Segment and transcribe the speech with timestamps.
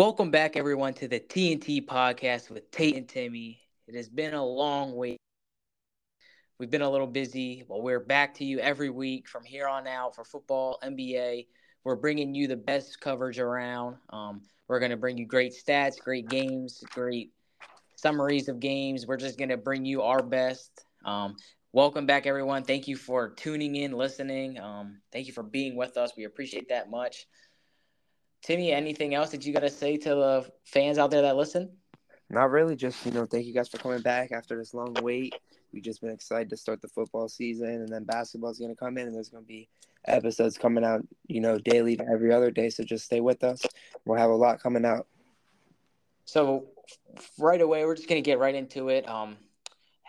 [0.00, 3.60] Welcome back, everyone, to the TNT podcast with Tate and Timmy.
[3.86, 5.18] It has been a long wait.
[6.58, 9.86] We've been a little busy, but we're back to you every week from here on
[9.86, 11.48] out for football, NBA.
[11.84, 13.96] We're bringing you the best coverage around.
[14.08, 17.32] Um, we're going to bring you great stats, great games, great
[17.96, 19.06] summaries of games.
[19.06, 20.82] We're just going to bring you our best.
[21.04, 21.36] Um,
[21.72, 22.64] welcome back, everyone.
[22.64, 24.58] Thank you for tuning in, listening.
[24.60, 26.12] Um, thank you for being with us.
[26.16, 27.26] We appreciate that much.
[28.42, 31.70] Timmy, anything else that you got to say to the fans out there that listen?
[32.30, 32.76] Not really.
[32.76, 35.34] Just you know, thank you guys for coming back after this long wait.
[35.72, 38.76] We've just been excited to start the football season, and then basketball is going to
[38.76, 39.68] come in, and there's going to be
[40.06, 42.70] episodes coming out, you know, daily to every other day.
[42.70, 43.62] So just stay with us.
[44.04, 45.06] We'll have a lot coming out.
[46.24, 46.66] So
[47.38, 49.08] right away, we're just going to get right into it.
[49.08, 49.36] Um,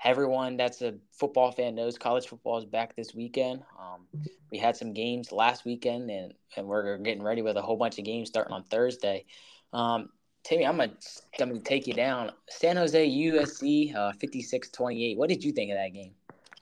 [0.03, 3.63] everyone that's a football fan knows college football is back this weekend.
[3.79, 4.07] Um,
[4.51, 7.99] we had some games last weekend, and, and we're getting ready with a whole bunch
[7.99, 9.25] of games starting on Thursday.
[9.73, 10.09] Um,
[10.43, 10.93] Timmy, I'm gonna,
[11.39, 12.31] I'm gonna take you down.
[12.49, 15.17] San Jose USC, uh, 56-28.
[15.17, 16.13] What did you think of that game?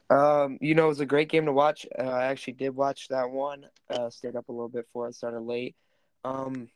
[0.10, 1.86] Um, you know, it was a great game to watch.
[1.98, 3.68] Uh, I actually did watch that one.
[3.90, 5.76] Uh, stayed up a little bit for it started late.
[6.26, 6.68] Um,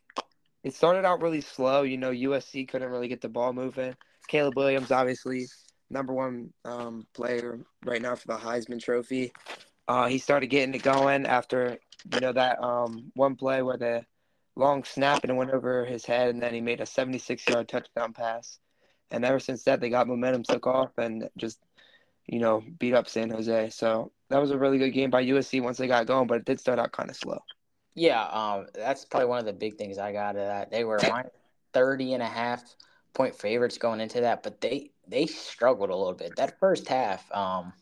[0.64, 1.81] it started out really slow.
[1.81, 3.95] You know, USC couldn't really get the ball moving.
[4.27, 5.48] Caleb Williams, obviously,
[5.94, 9.31] number one um, player right now for the Heisman Trophy.
[9.88, 11.77] Uh, he started getting it going after
[12.13, 14.05] you know that um, one play where the
[14.55, 17.67] long snap and it went over his head, and then he made a 76 yard
[17.67, 18.59] touchdown pass.
[19.11, 21.59] And ever since that, they got momentum, took off, and just
[22.27, 23.69] you know beat up San Jose.
[23.69, 26.45] So that was a really good game by USC once they got going, but it
[26.45, 27.39] did start out kind of slow.
[27.95, 30.71] Yeah, um, that's probably one of the big things I got out of that.
[30.71, 31.31] They were minus
[31.73, 32.64] 30 and a half
[33.14, 36.35] point favorites going into that, but they they struggled a little bit.
[36.35, 37.73] That first half, um,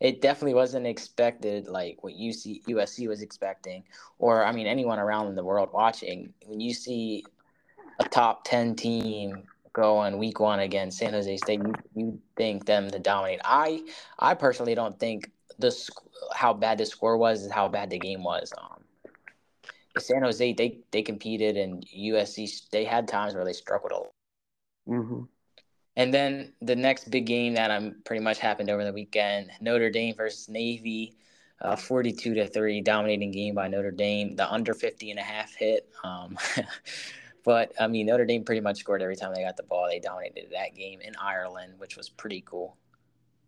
[0.00, 3.84] it definitely wasn't expected like what UC, USC was expecting,
[4.18, 6.32] or I mean anyone around in the world watching.
[6.46, 7.24] When you see
[7.98, 12.66] a top ten team go on week one against San Jose State, you, you think
[12.66, 13.40] them to dominate.
[13.44, 13.82] I
[14.18, 15.74] I personally don't think the
[16.34, 18.52] how bad the score was is how bad the game was.
[18.56, 18.84] Um,
[19.98, 24.12] San Jose they they competed and USC they had times where they struggled a lot.
[24.88, 25.22] Mm-hmm.
[25.98, 29.90] And then the next big game that I'm pretty much happened over the weekend, Notre
[29.90, 31.16] Dame versus Navy,
[31.60, 34.36] uh, 42 to 3, dominating game by Notre Dame.
[34.36, 35.88] The under 50 and a half hit.
[36.04, 36.38] Um,
[37.44, 39.88] but I mean, Notre Dame pretty much scored every time they got the ball.
[39.88, 42.76] They dominated that game in Ireland, which was pretty cool.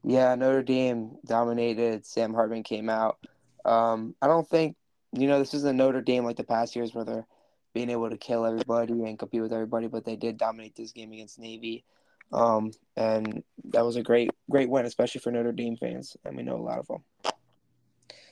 [0.02, 2.04] Yeah, Notre Dame dominated.
[2.04, 3.18] Sam Hartman came out.
[3.64, 4.74] Um, I don't think,
[5.12, 7.26] you know, this isn't Notre Dame like the past years where they're
[7.74, 11.12] being able to kill everybody and compete with everybody, but they did dominate this game
[11.12, 11.84] against Navy.
[12.32, 16.42] Um, and that was a great, great win, especially for Notre Dame fans, and we
[16.42, 17.02] know a lot of them.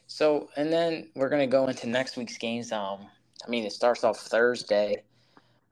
[0.07, 2.73] So, and then we're gonna go into next week's games.
[2.73, 3.07] Um,
[3.47, 5.03] I mean, it starts off Thursday.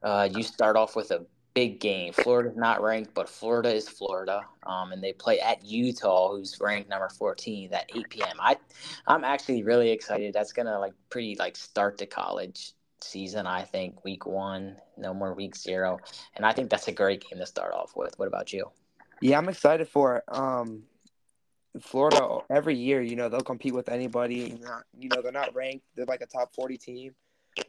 [0.03, 2.13] Uh, you start off with a big game.
[2.13, 4.43] Florida's not ranked, but Florida is Florida.
[4.65, 8.37] Um, and they play at Utah, who's ranked number 14 at 8 p.m.
[8.39, 8.57] I,
[9.07, 10.35] I'm actually really excited.
[10.35, 13.47] That's gonna like pretty like start the college season.
[13.47, 15.99] I think week one, no more week zero,
[16.34, 18.19] and I think that's a great game to start off with.
[18.19, 18.71] What about you?
[19.21, 20.25] Yeah, I'm excited for it.
[20.29, 20.84] Um,
[21.81, 24.59] Florida every year, you know, they'll compete with anybody.
[24.61, 27.15] Not, you know, they're not ranked; they're like a top 40 team.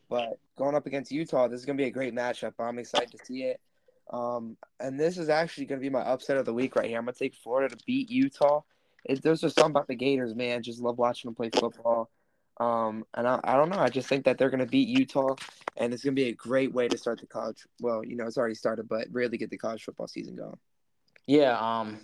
[0.09, 2.53] But going up against Utah, this is gonna be a great matchup.
[2.59, 3.59] I'm excited to see it.
[4.11, 6.97] Um, and this is actually gonna be my upset of the week right here.
[6.97, 8.61] I'm gonna take Florida to beat Utah.
[9.05, 10.63] It, there's just something about the Gators, man.
[10.63, 12.09] Just love watching them play football.
[12.59, 13.79] Um, and I, I don't know.
[13.79, 15.35] I just think that they're going to beat Utah,
[15.75, 17.65] and it's going to be a great way to start the college.
[17.81, 20.57] Well, you know, it's already started, but really get the college football season going.
[21.27, 21.57] Yeah.
[21.57, 21.99] Um,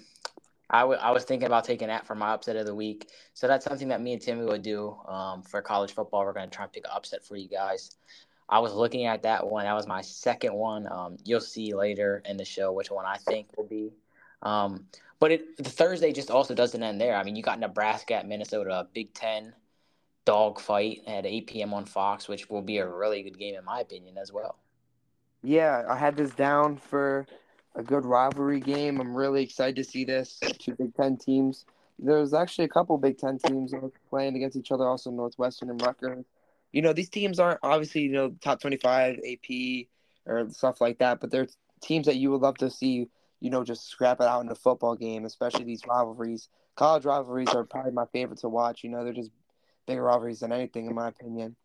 [0.69, 3.09] I, w- I was thinking about taking that for my upset of the week.
[3.33, 6.25] So that's something that me and Timmy would do um, for college football.
[6.25, 7.95] We're going to try and pick an upset for you guys.
[8.49, 9.65] I was looking at that one.
[9.65, 10.91] That was my second one.
[10.91, 13.91] Um, you'll see later in the show which one I think will be.
[14.41, 14.85] Um,
[15.19, 17.15] but it, the Thursday just also doesn't end there.
[17.15, 19.53] I mean, you got Nebraska at Minnesota, Big Ten
[20.25, 21.73] dogfight at 8 p.m.
[21.73, 24.57] on Fox, which will be a really good game in my opinion as well.
[25.41, 27.27] Yeah, I had this down for
[27.75, 28.99] a good rivalry game.
[28.99, 30.39] I'm really excited to see this.
[30.59, 31.65] Two Big Ten teams.
[31.99, 33.73] There's actually a couple Big Ten teams
[34.09, 36.25] playing against each other, also Northwestern and Rutgers.
[36.71, 39.87] You know, these teams aren't obviously, you know, top 25 AP
[40.25, 41.47] or stuff like that, but they're
[41.81, 43.09] teams that you would love to see,
[43.41, 46.49] you know, just scrap it out in a football game, especially these rivalries.
[46.75, 48.83] College rivalries are probably my favorite to watch.
[48.83, 49.31] You know, they're just
[49.85, 51.55] bigger rivalries than anything, in my opinion.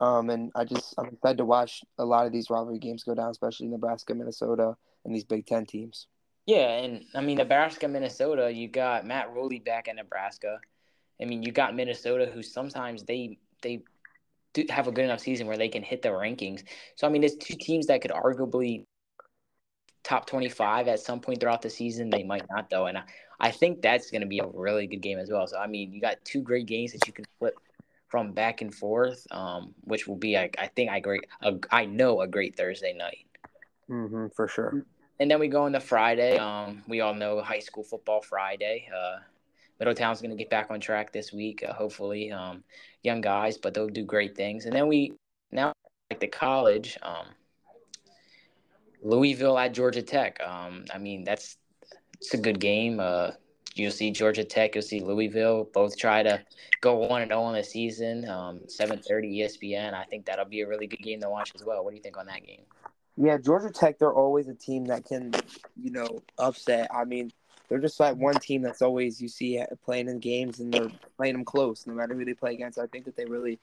[0.00, 3.14] Um, and I just I'm excited to watch a lot of these rivalry games go
[3.14, 6.06] down, especially Nebraska, Minnesota, and these Big Ten teams.
[6.46, 8.52] Yeah, and I mean Nebraska, Minnesota.
[8.52, 10.60] You got Matt Rhule back in Nebraska.
[11.20, 13.82] I mean, you got Minnesota, who sometimes they they
[14.70, 16.62] have a good enough season where they can hit the rankings.
[16.94, 18.84] So I mean, it's two teams that could arguably
[20.06, 22.10] top 25 at some point throughout the season.
[22.10, 23.02] They might not though, and I,
[23.40, 25.46] I think that's going to be a really good game as well.
[25.46, 27.58] So I mean, you got two great games that you can flip
[28.08, 31.86] from back and forth, um, which will be I, I think I great a, I
[31.86, 33.26] know a great Thursday night.
[33.90, 34.86] Mm-hmm, for sure.
[35.18, 36.38] And then we go into Friday.
[36.38, 38.88] Um, we all know high school football Friday.
[38.94, 39.18] Uh,
[39.80, 42.30] Middletown's going to get back on track this week, uh, hopefully.
[42.30, 42.62] Um,
[43.02, 44.66] young guys, but they'll do great things.
[44.66, 45.12] And then we
[45.50, 45.72] now
[46.10, 47.26] like the college, um,
[49.06, 50.40] Louisville at Georgia Tech.
[50.40, 51.56] Um, I mean, that's
[52.20, 52.98] it's a good game.
[52.98, 53.30] Uh,
[53.74, 56.42] you'll see Georgia Tech, you'll see Louisville both try to
[56.80, 58.28] go one and zero oh in the season.
[58.28, 59.94] Um, Seven thirty ESPN.
[59.94, 61.84] I think that'll be a really good game to watch as well.
[61.84, 62.62] What do you think on that game?
[63.16, 63.98] Yeah, Georgia Tech.
[63.98, 65.32] They're always a team that can,
[65.80, 66.90] you know, upset.
[66.92, 67.32] I mean,
[67.68, 71.34] they're just like one team that's always you see playing in games and they're playing
[71.34, 72.78] them close no matter who they play against.
[72.78, 73.58] I think that they really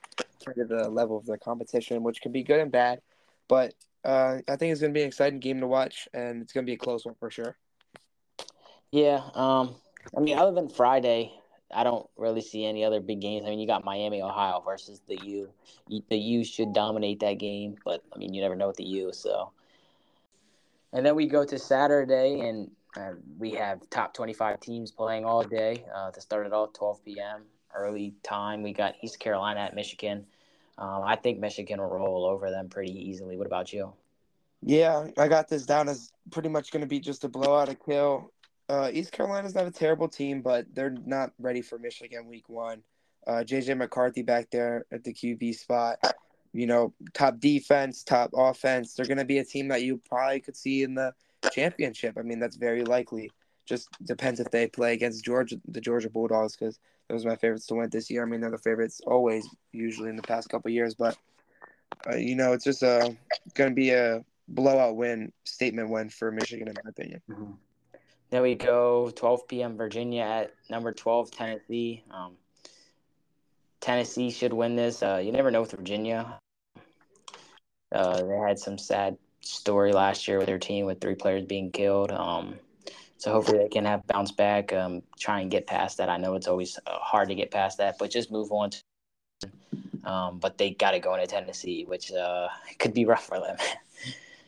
[0.54, 3.00] to the level of their competition, which can be good and bad.
[3.48, 3.74] But
[4.04, 6.64] uh, I think it's going to be an exciting game to watch, and it's going
[6.64, 7.56] to be a close one for sure.
[8.92, 9.74] Yeah, um,
[10.16, 11.32] I mean, other than Friday,
[11.74, 13.44] I don't really see any other big games.
[13.46, 15.48] I mean, you got Miami, Ohio versus the U.
[15.88, 19.12] The U should dominate that game, but I mean, you never know with the U.
[19.12, 19.50] So,
[20.92, 25.42] and then we go to Saturday, and uh, we have top 25 teams playing all
[25.42, 27.42] day uh, to start it all 12 p.m.
[27.74, 28.62] early time.
[28.62, 30.26] We got East Carolina at Michigan.
[30.76, 33.36] Um, I think Michigan will roll over them pretty easily.
[33.36, 33.92] What about you?
[34.62, 37.74] Yeah, I got this down as pretty much going to be just a blowout, a
[37.74, 38.32] kill.
[38.68, 42.82] Uh, East Carolina's not a terrible team, but they're not ready for Michigan week one.
[43.26, 45.98] Uh, JJ McCarthy back there at the QB spot.
[46.52, 48.94] You know, top defense, top offense.
[48.94, 51.12] They're going to be a team that you probably could see in the
[51.52, 52.16] championship.
[52.18, 53.30] I mean, that's very likely.
[53.66, 56.78] Just depends if they play against Georgia, the Georgia Bulldogs, because
[57.08, 58.22] those are my favorites to win this year.
[58.22, 60.94] I mean, they're the favorites always, usually in the past couple years.
[60.94, 61.16] But
[62.10, 63.10] uh, you know, it's just uh,
[63.54, 67.22] going to be a blowout win, statement win for Michigan, in my opinion.
[67.30, 67.52] Mm-hmm.
[68.30, 69.76] Then we go 12 p.m.
[69.76, 72.04] Virginia at number 12 Tennessee.
[72.10, 72.32] Um,
[73.80, 75.02] Tennessee should win this.
[75.02, 76.38] Uh, you never know with Virginia.
[77.92, 81.70] Uh, they had some sad story last year with their team with three players being
[81.70, 82.10] killed.
[82.10, 82.58] Um,
[83.18, 86.08] so hopefully they can have bounce back, um, try and get past that.
[86.08, 88.70] I know it's always uh, hard to get past that, but just move on.
[88.70, 88.80] To,
[90.04, 93.56] um, but they got to go into Tennessee, which uh, could be rough for them.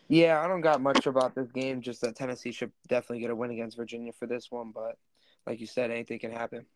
[0.08, 1.80] yeah, I don't got much about this game.
[1.80, 4.72] Just that Tennessee should definitely get a win against Virginia for this one.
[4.74, 4.98] But
[5.46, 6.66] like you said, anything can happen.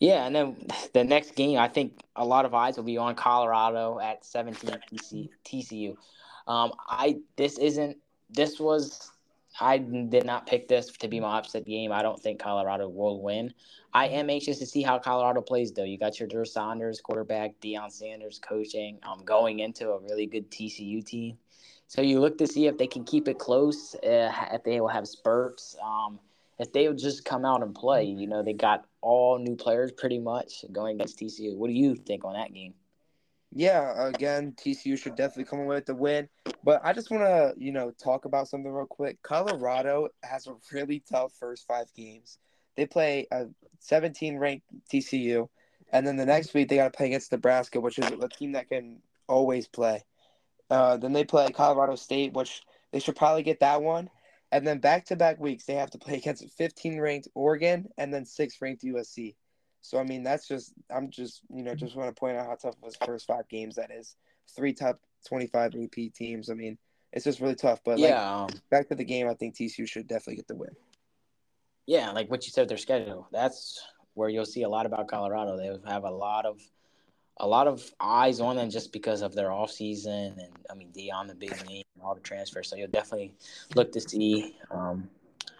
[0.00, 0.56] Yeah, and then
[0.92, 5.28] the next game, I think a lot of eyes will be on Colorado at 17
[5.44, 5.96] TCU.
[6.48, 7.98] Um, I this isn't
[8.28, 9.11] this was
[9.60, 11.92] I did not pick this to be my upset game.
[11.92, 13.52] I don't think Colorado will win.
[13.92, 15.84] I am anxious to see how Colorado plays, though.
[15.84, 20.50] You got your Shedeur Sanders, quarterback, Deion Sanders coaching, um, going into a really good
[20.50, 21.36] TCU team.
[21.88, 24.88] So you look to see if they can keep it close, uh, if they will
[24.88, 25.76] have spurts.
[25.84, 26.18] Um,
[26.58, 29.92] if they will just come out and play, you know, they got all new players
[29.92, 31.56] pretty much going against TCU.
[31.56, 32.74] What do you think on that game?
[33.54, 36.28] Yeah, again, TCU should definitely come away with the win.
[36.64, 39.22] But I just want to, you know, talk about something real quick.
[39.22, 42.38] Colorado has a really tough first five games.
[42.76, 43.46] They play a
[43.80, 45.48] 17 ranked TCU,
[45.92, 48.52] and then the next week they got to play against Nebraska, which is a team
[48.52, 50.04] that can always play.
[50.70, 54.08] Uh, then they play Colorado State, which they should probably get that one.
[54.50, 58.12] And then back to back weeks, they have to play against 15 ranked Oregon and
[58.12, 59.34] then 6 ranked USC.
[59.82, 62.54] So I mean, that's just I'm just you know just want to point out how
[62.54, 64.16] tough his first five games that is.
[64.54, 66.50] Three top 25 AP teams.
[66.50, 66.78] I mean,
[67.12, 67.80] it's just really tough.
[67.84, 70.56] But yeah, like, um, back to the game, I think TCU should definitely get the
[70.56, 70.70] win.
[71.86, 73.28] Yeah, like what you said, their schedule.
[73.32, 73.82] That's
[74.14, 75.56] where you'll see a lot about Colorado.
[75.56, 76.60] They have a lot of
[77.38, 80.90] a lot of eyes on them just because of their off season and I mean
[80.92, 82.68] Deion the big name and all the transfers.
[82.68, 83.32] So you'll definitely
[83.74, 85.08] look to see um,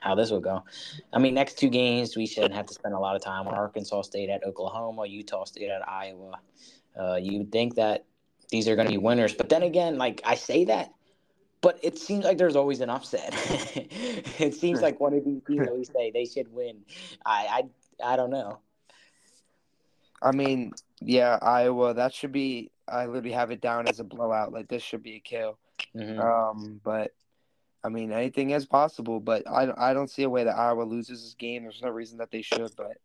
[0.02, 0.64] how this will go.
[1.12, 3.54] I mean, next two games we shouldn't have to spend a lot of time on
[3.54, 6.40] Arkansas State at Oklahoma, Utah State at Iowa.
[6.98, 8.04] Uh, you would think that
[8.50, 10.92] these are going to be winners, but then again, like I say that,
[11.60, 13.32] but it seems like there's always an upset.
[14.40, 16.80] it seems like one of these teams that we say they should win.
[17.24, 17.68] I
[18.02, 18.58] I I don't know.
[20.20, 21.94] I mean, yeah, Iowa.
[21.94, 22.70] That should be.
[22.88, 24.52] I literally have it down as a blowout.
[24.52, 25.58] Like this should be a kill.
[25.96, 26.20] Mm-hmm.
[26.20, 27.12] Um, but
[27.84, 31.22] I mean, anything is possible, but I, I don't see a way that Iowa loses
[31.22, 31.64] this game.
[31.64, 32.98] There's no reason that they should, but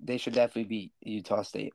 [0.00, 1.74] they should definitely beat Utah State.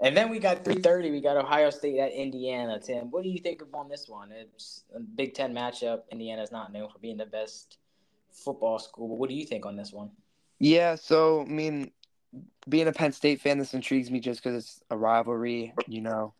[0.00, 1.12] And then we got 3:30.
[1.12, 2.80] We got Ohio State at Indiana.
[2.80, 4.32] Tim, what do you think of on this one?
[4.32, 6.02] It's a Big Ten matchup.
[6.10, 7.78] Indiana's not known for being the best
[8.32, 10.10] football school, but what do you think on this one?
[10.58, 11.92] Yeah, so I mean,
[12.68, 15.72] being a Penn State fan, this intrigues me just because it's a rivalry.
[15.86, 16.34] You know,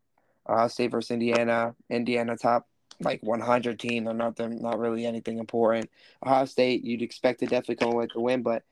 [0.48, 1.76] Ohio State versus Indiana.
[1.88, 2.66] Indiana top
[3.02, 4.04] like 100 team.
[4.04, 5.90] They're not them, not really anything important.
[6.24, 8.62] Ohio State, you'd expect to definitely come away with the win, but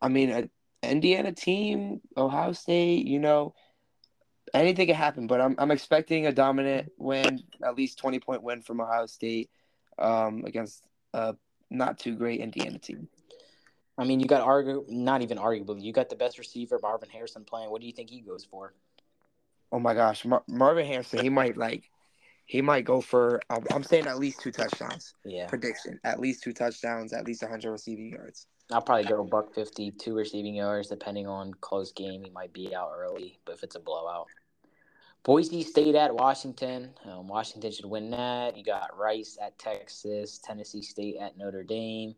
[0.00, 0.50] I mean, an
[0.82, 3.54] Indiana team, Ohio State, you know,
[4.54, 5.26] anything can happen.
[5.26, 9.50] But I'm I'm expecting a dominant win, at least 20 point win from Ohio State
[9.98, 11.36] um, against a
[11.70, 13.08] not too great Indiana team.
[13.98, 17.44] I mean, you got argue, not even arguably, you got the best receiver, Marvin Harrison,
[17.44, 17.70] playing.
[17.70, 18.72] What do you think he goes for?
[19.72, 21.90] Oh my gosh, Mar- Marvin Harrison, he might like,
[22.48, 23.40] he might go for.
[23.50, 25.14] I'm, I'm saying at least two touchdowns.
[25.24, 28.46] Yeah, Prediction: at least two touchdowns, at least 100 receiving yards.
[28.72, 32.22] I'll probably go buck 50, two receiving yards, depending on close game.
[32.24, 34.26] He might be out early, but if it's a blowout.
[35.24, 36.90] Boise State at Washington.
[37.04, 38.56] Um, Washington should win that.
[38.56, 42.14] You got Rice at Texas, Tennessee State at Notre Dame,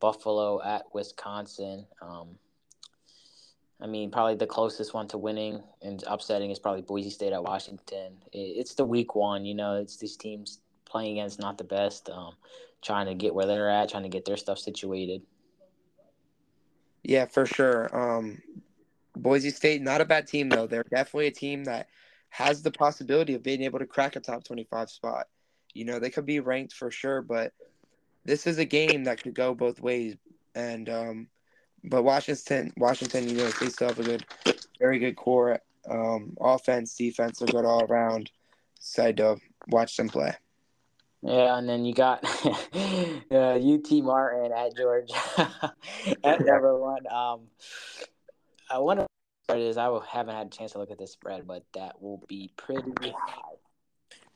[0.00, 1.86] Buffalo at Wisconsin.
[2.00, 2.38] Um,
[3.80, 7.42] I mean, probably the closest one to winning and upsetting is probably Boise State at
[7.42, 8.14] Washington.
[8.32, 9.76] It's the week one, you know.
[9.76, 12.34] It's these teams playing against not the best, um,
[12.80, 15.22] trying to get where they're at, trying to get their stuff situated.
[17.02, 17.94] Yeah, for sure.
[17.94, 18.40] Um,
[19.14, 20.66] Boise State, not a bad team though.
[20.66, 21.88] They're definitely a team that
[22.30, 25.26] has the possibility of being able to crack a top 25 spot.
[25.74, 27.52] You know, they could be ranked for sure, but
[28.24, 30.16] this is a game that could go both ways.
[30.54, 31.28] And um,
[31.88, 34.24] but Washington, Washington, you know, they still have a good,
[34.78, 35.60] very good core.
[35.88, 38.30] Um, offense, defense are good all around.
[38.78, 39.36] Side to
[39.68, 40.34] watch them play.
[41.22, 45.14] Yeah, and then you got uh, UT Martin at Georgia
[46.24, 47.06] at number one.
[47.10, 47.40] Um,
[48.70, 49.06] I wonder
[49.46, 49.76] what it is.
[49.76, 52.92] I haven't had a chance to look at the spread, but that will be pretty
[53.02, 53.56] high.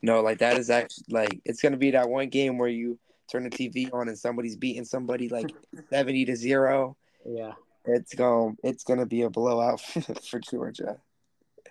[0.02, 2.98] No, like that is actually like it's gonna be that one game where you
[3.30, 5.50] turn the TV on and somebody's beating somebody like
[5.90, 6.96] seventy to zero.
[7.24, 7.52] Yeah,
[7.84, 9.80] it's going it's gonna be a blowout
[10.30, 10.98] for Georgia.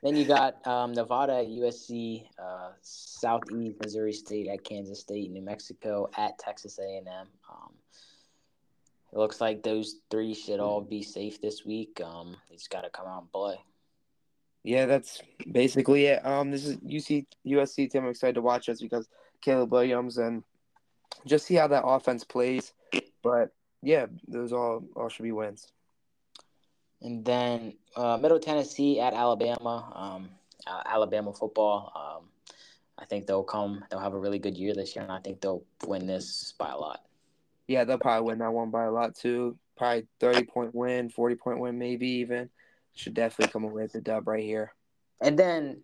[0.04, 5.42] Then you got um, Nevada at USC, uh, Southeast Missouri State at Kansas State, New
[5.42, 7.28] Mexico at Texas A and M.
[7.52, 7.74] Um,
[9.12, 12.00] it looks like those three should all be safe this week.
[12.02, 13.60] Um, they just got to come out and play.
[14.64, 16.26] Yeah, that's basically it.
[16.26, 18.04] Um, this is UC USC team.
[18.04, 19.10] I'm excited to watch us because
[19.42, 20.44] Caleb Williams and
[21.26, 22.74] just see how that offense plays.
[23.24, 23.50] But
[23.82, 25.72] yeah, those all all should be wins.
[27.02, 29.94] And then uh, Middle Tennessee at Alabama.
[29.96, 30.30] Um,
[30.86, 31.92] Alabama football.
[31.96, 32.26] Um,
[32.98, 33.84] I think they'll come.
[33.90, 36.70] They'll have a really good year this year, and I think they'll win this by
[36.70, 37.02] a lot.
[37.68, 39.58] Yeah, they'll probably win that one by a lot too.
[39.78, 42.50] Probably thirty point win, forty point win, maybe even.
[42.94, 44.74] Should definitely come away with the dub right here.
[45.22, 45.82] And then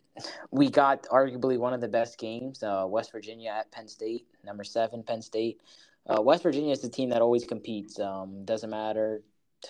[0.51, 4.63] we got arguably one of the best games, uh, West Virginia at Penn State, number
[4.63, 5.61] seven, Penn State.
[6.07, 7.99] Uh, West Virginia is the team that always competes.
[7.99, 9.23] Um, doesn't matter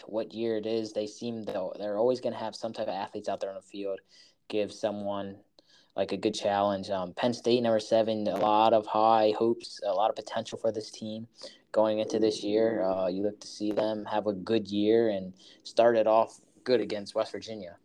[0.05, 2.93] what year it is, they seem though they're always going to have some type of
[2.93, 3.99] athletes out there on the field,
[4.49, 5.37] give someone
[5.95, 6.89] like a good challenge.
[6.89, 10.71] Um, Penn State number seven, a lot of high hopes, a lot of potential for
[10.71, 11.27] this team
[11.71, 12.83] going into this year.
[12.83, 16.81] Uh, you look to see them have a good year and start it off good
[16.81, 17.77] against West Virginia.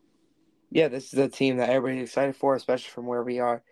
[0.70, 3.62] Yeah, this is a team that everybody's excited for, especially from where we are.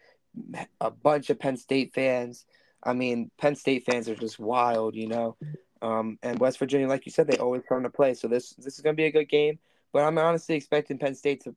[0.80, 2.44] A bunch of Penn State fans.
[2.82, 5.36] I mean, Penn State fans are just wild, you know.
[5.82, 8.14] Um, and West Virginia, like you said, they always come to play.
[8.14, 9.58] So this this is going to be a good game.
[9.92, 11.54] But I'm honestly expecting Penn State to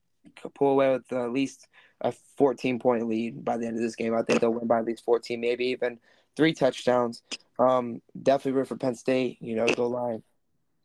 [0.50, 1.68] pull away with at least
[2.01, 4.16] a 14 point lead by the end of this game.
[4.16, 6.00] I think they'll win by at least 14, maybe even
[6.36, 7.22] three touchdowns.
[7.60, 9.38] Um, definitely root for Penn State.
[9.42, 10.24] You know, go line.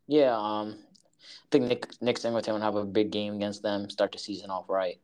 [0.07, 3.89] Yeah, um, I think Nick Nick Singleton will have a big game against them.
[3.89, 4.99] Start the season off right.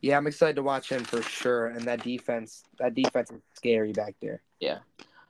[0.00, 1.68] Yeah, I'm excited to watch him for sure.
[1.68, 4.42] And that defense, that defense is scary back there.
[4.60, 4.78] Yeah.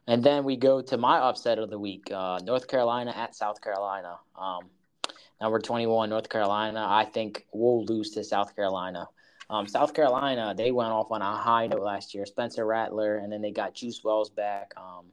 [0.07, 3.61] And then we go to my upset of the week uh, North Carolina at South
[3.61, 4.19] Carolina.
[4.39, 4.65] Um,
[5.41, 6.87] number 21, North Carolina.
[6.89, 9.09] I think we'll lose to South Carolina.
[9.51, 12.27] Um, South Carolina, they went off on a high note last year.
[12.27, 14.73] Spencer Rattler, and then they got Juice Wells back.
[14.77, 15.07] Um,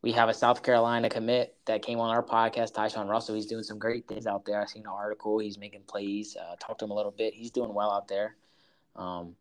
[0.00, 3.34] we have a South Carolina commit that came on our podcast, Tyshawn Russell.
[3.34, 4.60] He's doing some great things out there.
[4.60, 5.38] I seen an article.
[5.38, 6.36] He's making plays.
[6.36, 7.34] Uh, talked to him a little bit.
[7.34, 8.36] He's doing well out there.
[8.96, 9.34] Um,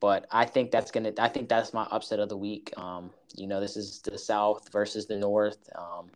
[0.00, 1.12] but I think that's gonna.
[1.18, 2.72] I think that's my upset of the week.
[2.76, 6.10] Um, you know, this is the South versus the North, um,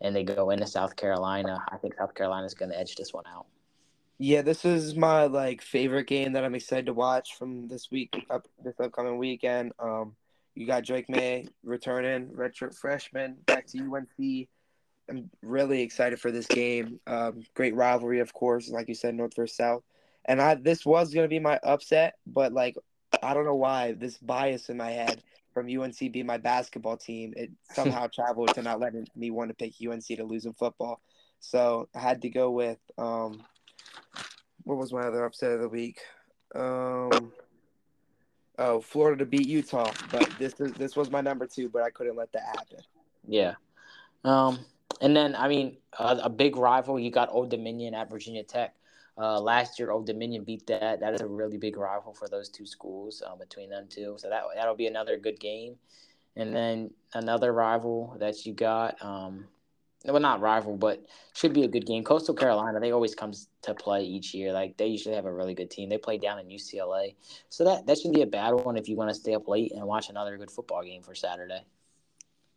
[0.00, 1.62] and they go into South Carolina.
[1.70, 3.46] I think South Carolina is gonna edge this one out.
[4.18, 8.24] Yeah, this is my like favorite game that I'm excited to watch from this week,
[8.30, 9.72] up this upcoming weekend.
[9.80, 10.14] Um,
[10.54, 14.48] you got Drake Maye returning, redshirt freshman, back to UNC.
[15.10, 17.00] I'm really excited for this game.
[17.06, 19.82] Um, great rivalry, of course, like you said, North versus South.
[20.24, 22.76] And I this was gonna be my upset, but like
[23.22, 27.32] I don't know why this bias in my head from UNC being my basketball team,
[27.36, 31.00] it somehow traveled to not letting me want to pick UNC to lose in football.
[31.40, 33.42] So I had to go with um,
[34.64, 36.00] what was my other upset of the week?
[36.54, 37.32] Um,
[38.58, 41.90] oh Florida to beat Utah, but this is this was my number two, but I
[41.90, 42.78] couldn't let that happen.
[43.26, 43.54] Yeah.
[44.24, 44.58] Um,
[45.00, 46.98] and then I mean a, a big rival.
[46.98, 48.74] You got Old Dominion at Virginia Tech.
[49.16, 51.00] Uh, last year, Old Dominion beat that.
[51.00, 54.16] That is a really big rival for those two schools um, between them two.
[54.18, 55.76] So that that'll be another good game.
[56.36, 59.00] And then another rival that you got.
[59.00, 59.46] Um,
[60.04, 62.04] well, not rival, but should be a good game.
[62.04, 64.52] Coastal Carolina, they always comes to play each year.
[64.52, 65.88] Like they usually have a really good team.
[65.88, 67.14] They play down in UCLA,
[67.48, 69.72] so that that should be a bad one if you want to stay up late
[69.72, 71.62] and watch another good football game for Saturday.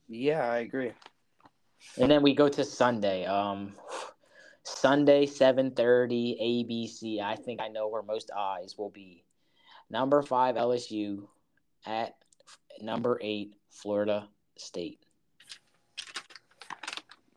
[0.09, 0.91] Yeah, I agree.
[1.97, 3.25] And then we go to Sunday.
[3.25, 3.73] Um,
[4.67, 7.21] Sunday, seven thirty, ABC.
[7.21, 9.23] I think I know where most eyes will be.
[9.89, 11.27] Number five LSU
[11.85, 12.15] at
[12.81, 14.99] number eight Florida State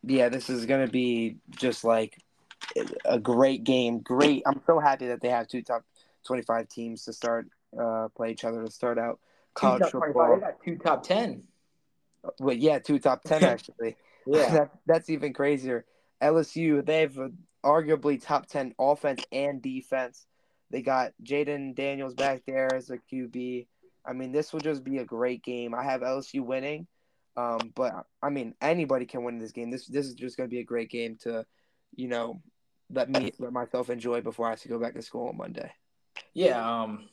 [0.02, 2.18] yeah, this is going to be just like
[3.04, 4.00] a great game.
[4.00, 4.42] Great.
[4.46, 5.84] I'm so happy that they have two top
[6.26, 9.20] 25 teams to start uh, play each other to start out
[9.54, 10.34] college two football.
[10.34, 11.44] They got two top 10.
[12.38, 13.96] Well, yeah, two top 10 actually.
[14.26, 14.50] yeah.
[14.54, 15.84] that, that's even crazier.
[16.22, 17.18] LSU, they have
[17.64, 20.26] arguably top 10 offense and defense.
[20.70, 23.66] They got Jayden Daniels back there as a QB.
[24.06, 25.74] I mean, this will just be a great game.
[25.74, 26.86] I have LSU winning.
[27.36, 29.70] Um, but I mean, anybody can win this game.
[29.70, 31.46] This this is just going to be a great game to,
[31.94, 32.42] you know,
[32.92, 35.72] let me let myself enjoy before I have to go back to school on Monday.
[36.34, 37.08] Yeah, um,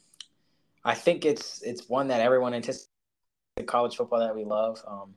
[0.83, 2.89] I think it's it's one that everyone anticipates.
[3.57, 4.83] The college football that we love.
[4.87, 5.15] Um,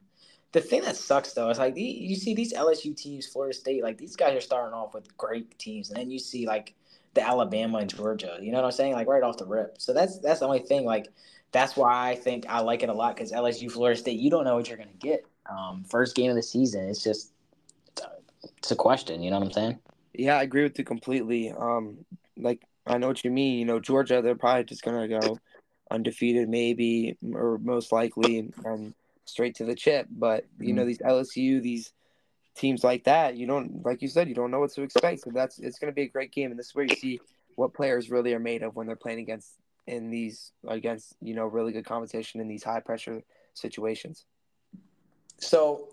[0.53, 3.99] the thing that sucks though is like you see these LSU teams, Florida State, like
[3.99, 6.75] these guys are starting off with great teams, and then you see like
[7.15, 8.39] the Alabama and Georgia.
[8.41, 8.95] You know what I'm saying?
[8.95, 9.77] Like right off the rip.
[9.79, 10.85] So that's that's the only thing.
[10.85, 11.09] Like
[11.53, 14.45] that's why I think I like it a lot because LSU, Florida State, you don't
[14.45, 15.25] know what you're to get.
[15.49, 17.33] Um, first game of the season, it's just
[18.59, 19.23] it's a question.
[19.23, 19.79] You know what I'm saying?
[20.15, 21.53] Yeah, I agree with you completely.
[21.53, 21.99] Um,
[22.37, 23.59] like I know what you mean.
[23.59, 25.39] You know, Georgia, they're probably just to go
[25.91, 28.95] undefeated, maybe or most likely, and
[29.31, 30.07] straight to the chip.
[30.11, 30.77] But you mm-hmm.
[30.77, 31.93] know, these LSU, these
[32.57, 35.21] teams like that, you don't like you said, you don't know what to expect.
[35.21, 37.21] So that's it's going to be a great game, and this is where you see
[37.57, 39.53] what players really are made of when they're playing against
[39.87, 43.23] in these against you know really good competition in these high pressure
[43.55, 44.25] situations.
[45.39, 45.89] So,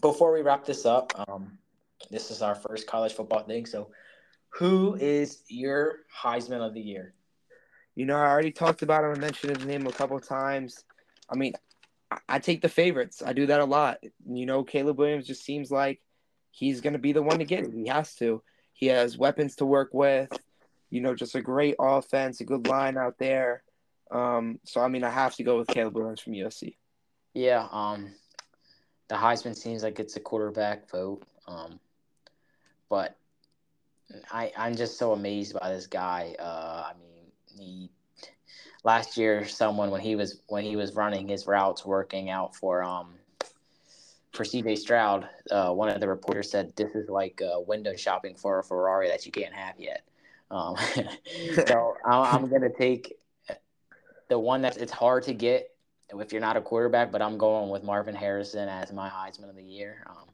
[0.00, 1.58] before we wrap this up, um,
[2.10, 3.66] this is our first college football thing.
[3.66, 3.90] So,
[4.50, 7.14] who is your Heisman of the year?
[7.96, 9.10] You know, I already talked about him.
[9.10, 10.84] I mentioned his name a couple times.
[11.28, 11.54] I mean,
[12.28, 13.22] I, take the favorites.
[13.24, 13.98] I do that a lot.
[14.26, 16.00] You know, Caleb Williams just seems like
[16.50, 17.74] he's going to be the one to get it.
[17.74, 18.42] He has to.
[18.72, 20.30] He has weapons to work with
[20.90, 23.62] you know, just a great offense, a good line out there.
[24.10, 26.76] Um, so I mean, I have to go with Caleb Williams from USC.
[27.34, 28.12] Yeah, um,
[29.08, 31.78] the Heisman seems like it's a quarterback vote, um,
[32.88, 33.16] but
[34.30, 36.34] I I'm just so amazed by this guy.
[36.38, 37.90] Uh, I mean, he
[38.84, 42.82] last year someone when he was when he was running his routes, working out for
[42.82, 43.14] um
[44.32, 48.34] for CJ Stroud, uh, one of the reporters said this is like uh, window shopping
[48.34, 50.02] for a Ferrari that you can't have yet.
[50.50, 50.76] Um,
[51.66, 53.14] so I'm, I'm gonna take
[54.28, 55.70] the one that it's hard to get
[56.16, 59.56] if you're not a quarterback, but I'm going with Marvin Harrison as my Heisman of
[59.56, 60.04] the year.
[60.08, 60.28] Um,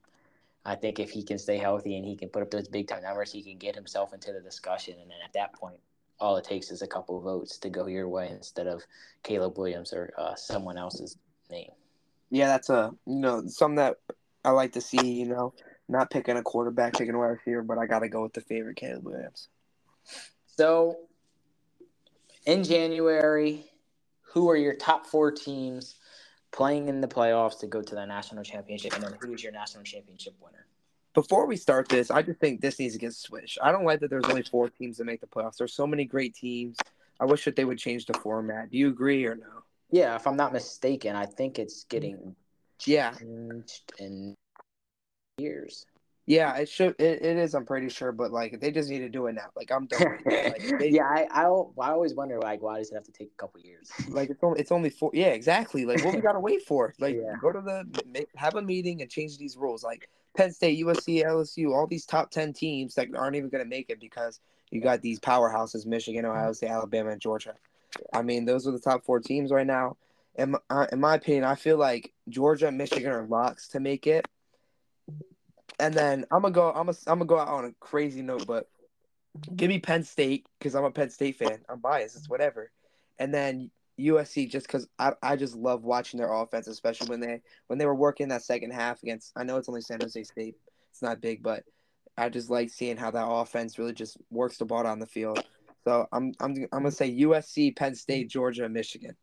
[0.64, 3.02] I think if he can stay healthy and he can put up those big time
[3.02, 4.94] numbers, he can get himself into the discussion.
[5.00, 5.76] And then at that point,
[6.24, 8.82] all it takes is a couple votes to go your way instead of
[9.22, 11.18] Caleb Williams or uh, someone else's
[11.50, 11.70] name.
[12.30, 13.96] Yeah, that's a you know something that
[14.42, 15.12] I like to see.
[15.12, 15.52] You know,
[15.86, 18.40] not picking a quarterback, picking a wide receiver, but I got to go with the
[18.40, 19.48] favorite Caleb Williams.
[20.46, 20.96] So,
[22.46, 23.66] in January,
[24.32, 25.96] who are your top four teams
[26.52, 28.94] playing in the playoffs to go to the national championship?
[28.94, 30.66] And then who is your national championship winner?
[31.14, 33.58] Before we start this, I just think this needs to get switched.
[33.62, 35.56] I don't like that there's only four teams that make the playoffs.
[35.56, 36.76] There's so many great teams.
[37.20, 38.70] I wish that they would change the format.
[38.70, 39.62] Do you agree or no?
[39.90, 42.34] Yeah, if I'm not mistaken, I think it's getting
[42.84, 44.34] yeah in
[45.38, 45.86] years.
[46.26, 46.94] Yeah, it should.
[46.98, 47.54] It, it is.
[47.54, 49.48] I'm pretty sure, but like they just need to do it now.
[49.54, 50.18] Like I'm done.
[50.24, 53.30] Like, they, yeah, I, I I always wonder like why does it have to take
[53.32, 53.90] a couple years?
[54.08, 55.10] Like it's only it's only four.
[55.12, 55.84] Yeah, exactly.
[55.84, 56.94] Like what we gotta wait for?
[56.98, 57.34] Like yeah.
[57.40, 59.84] go to the have a meeting and change these rules.
[59.84, 63.90] Like Penn State, USC, LSU, all these top ten teams that aren't even gonna make
[63.90, 67.54] it because you got these powerhouses: Michigan, Ohio State, Alabama, and Georgia.
[68.12, 69.96] I mean, those are the top four teams right now.
[70.36, 73.80] In my, uh, in my opinion, I feel like Georgia and Michigan are locks to
[73.80, 74.26] make it
[75.78, 76.68] and then I'm gonna go.
[76.68, 78.68] I'm gonna I'm gonna go out on a crazy note, but
[79.56, 81.60] give me Penn State because I'm a Penn State fan.
[81.68, 82.16] I'm biased.
[82.16, 82.70] It's whatever.
[83.18, 87.40] And then USC just because I, I just love watching their offense, especially when they
[87.66, 89.32] when they were working that second half against.
[89.36, 90.56] I know it's only San Jose State.
[90.90, 91.64] It's not big, but
[92.16, 95.40] I just like seeing how that offense really just works the ball on the field.
[95.84, 99.16] So I'm I'm I'm gonna say USC, Penn State, Georgia, Michigan.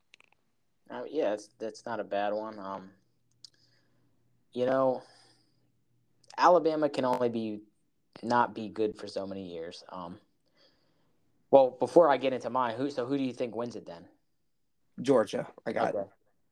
[0.90, 2.60] Uh, yeah, that's that's not a bad one.
[2.60, 2.90] Um,
[4.54, 5.04] you know,
[6.38, 7.62] Alabama can only be
[8.24, 9.84] not be good for so many years.
[9.89, 10.17] Um,
[11.50, 14.06] well, before I get into mine, who so who do you think wins it then?
[15.02, 15.48] Georgia.
[15.65, 16.00] I got okay.
[16.00, 16.10] it.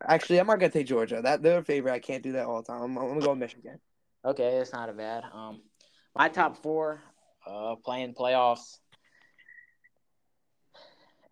[0.08, 1.22] Actually, I'm not gonna take Georgia.
[1.22, 1.94] That they're a favorite.
[1.94, 2.82] I can't do that all the time.
[2.82, 3.80] I'm, I'm gonna go Michigan.
[4.26, 5.24] Okay, it's not a bad.
[5.34, 5.62] Um,
[6.16, 7.02] my top four,
[7.48, 8.80] uh, playing playoffs.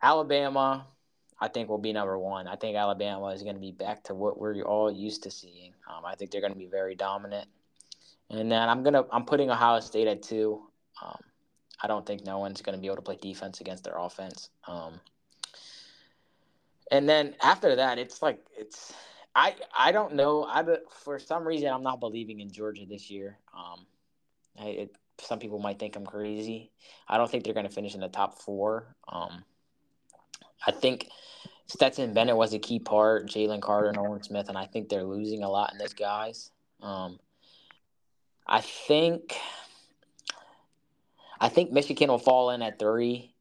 [0.02, 0.88] Alabama,
[1.40, 2.48] I think will be number one.
[2.48, 5.74] I think Alabama is going to be back to what we're all used to seeing.
[5.90, 7.48] Um, I think they're going to be very dominant.
[8.30, 10.62] And then I'm gonna I'm putting Ohio State at two.
[11.02, 11.20] Um,
[11.82, 14.50] I don't think no one's to be able to play defense against their offense.
[14.68, 15.00] Um,
[16.92, 18.94] and then after that, it's like it's
[19.36, 20.44] I I don't know.
[20.44, 20.63] I
[21.04, 23.38] for some reason I'm not believing in Georgia this year.
[23.56, 23.86] Um,
[24.60, 26.72] I, it, some people might think I'm crazy.
[27.08, 28.96] I don't think they're to finish in the top four.
[29.08, 29.44] Um,
[30.66, 31.10] I think
[31.68, 35.44] Stetson Bennett was a key part, Jalen Carter, Nolan Smith, and I think they're losing
[35.44, 36.52] a lot in those guys.
[36.82, 37.20] Um,
[38.48, 39.36] I think
[41.40, 43.34] I think Michigan will fall in at three,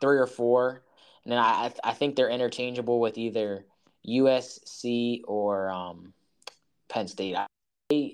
[0.00, 0.82] three or four,
[1.24, 3.64] and then I I think they're interchangeable with either
[4.06, 6.12] USC or um,
[6.88, 7.36] Penn State.
[7.36, 7.46] I,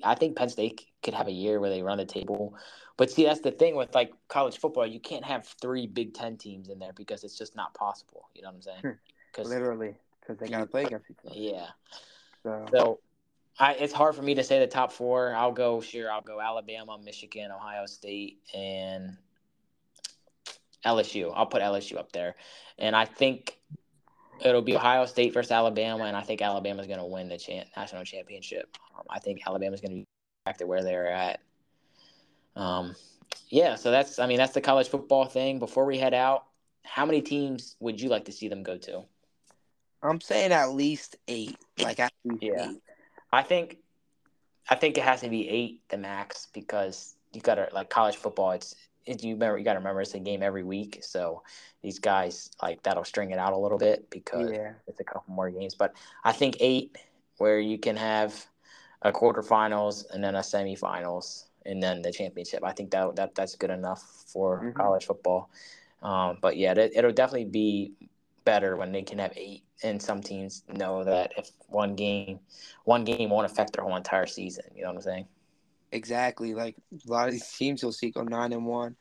[0.05, 2.55] I think Penn State could have a year where they run the table,
[2.97, 6.37] but see that's the thing with like college football, you can't have three Big Ten
[6.37, 8.29] teams in there because it's just not possible.
[8.35, 8.97] You know what I'm saying?
[9.33, 9.55] Because hmm.
[9.55, 11.35] literally, because they gotta play against each other.
[11.35, 11.67] Yeah.
[12.43, 13.01] So, so
[13.59, 15.35] I, it's hard for me to say the top four.
[15.35, 16.11] I'll go sure.
[16.11, 19.17] I'll go Alabama, Michigan, Ohio State, and
[20.85, 21.33] LSU.
[21.35, 22.37] I'll put LSU up there,
[22.79, 23.59] and I think
[24.45, 27.65] it'll be Ohio State versus Alabama, and I think Alabama's going to win the cha-
[27.77, 28.77] national championship.
[28.97, 30.07] Um, I think Alabama's going to be
[30.45, 31.41] back to where they're at.
[32.55, 32.95] Um,
[33.49, 35.59] yeah, so that's I mean that's the college football thing.
[35.59, 36.45] Before we head out,
[36.85, 39.03] how many teams would you like to see them go to?
[40.03, 41.57] I'm saying at least eight.
[41.79, 42.71] Like at least yeah.
[42.71, 42.83] Eight.
[43.33, 43.79] I think
[44.69, 48.17] I think it has to be eight the max because you got to like college
[48.17, 48.53] football.
[48.53, 48.75] It's
[49.07, 51.43] it, you remember you got to remember it's a game every week, so
[51.83, 54.73] these guys like that'll string it out a little bit because yeah.
[54.87, 55.75] it's a couple more games.
[55.75, 56.97] But I think eight
[57.39, 58.47] where you can have
[59.03, 62.65] a quarterfinals and then a semifinals and then the championship.
[62.65, 64.73] I think that that that's good enough for mm-hmm.
[64.73, 65.51] college football.
[66.03, 67.93] Um, but yeah, it, it'll definitely be
[68.45, 72.39] better when they can have eight and some teams know that if one game
[72.85, 75.27] one game won't affect their whole entire season you know what i'm saying
[75.93, 78.97] exactly like a lot of these teams you'll see go nine and one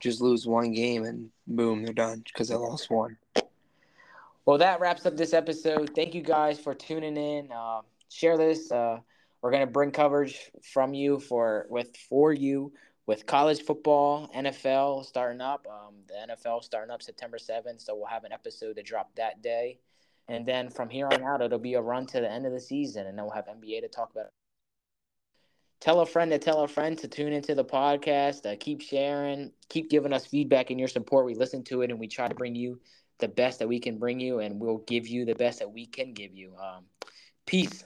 [0.00, 3.16] just lose one game and boom they're done because they lost one
[4.44, 8.72] well that wraps up this episode thank you guys for tuning in uh, share this
[8.72, 8.98] uh,
[9.42, 12.72] we're going to bring coverage from you for with for you
[13.06, 15.66] with college football, NFL starting up.
[15.68, 19.42] Um, the NFL starting up September 7th, so we'll have an episode to drop that
[19.42, 19.78] day.
[20.28, 22.60] And then from here on out, it'll be a run to the end of the
[22.60, 24.26] season, and then we'll have NBA to talk about.
[25.80, 28.46] Tell a friend to tell a friend to tune into the podcast.
[28.46, 31.26] Uh, keep sharing, keep giving us feedback and your support.
[31.26, 32.80] We listen to it, and we try to bring you
[33.18, 35.86] the best that we can bring you, and we'll give you the best that we
[35.86, 36.54] can give you.
[36.56, 36.84] Um,
[37.46, 37.84] peace.